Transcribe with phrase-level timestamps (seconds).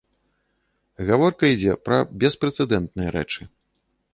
[1.09, 3.41] Гаворка ідзе пра беспрэцэдэнтныя рэчы.